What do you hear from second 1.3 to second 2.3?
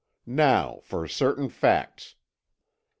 facts.